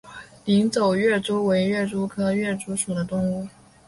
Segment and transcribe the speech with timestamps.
[0.45, 3.47] 鸣走跃蛛为跳蛛科跃蛛属的动物。